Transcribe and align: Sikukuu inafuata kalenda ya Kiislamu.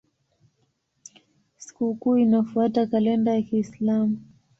Sikukuu 1.57 2.17
inafuata 2.17 2.87
kalenda 2.87 3.33
ya 3.33 3.41
Kiislamu. 3.41 4.17